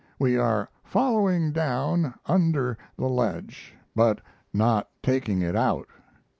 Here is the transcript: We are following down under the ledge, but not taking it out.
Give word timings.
We 0.17 0.35
are 0.35 0.67
following 0.83 1.51
down 1.51 2.15
under 2.25 2.75
the 2.97 3.05
ledge, 3.05 3.75
but 3.95 4.19
not 4.51 4.89
taking 5.03 5.43
it 5.43 5.55
out. 5.55 5.87